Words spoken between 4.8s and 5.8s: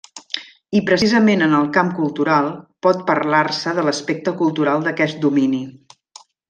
d'aquest domini.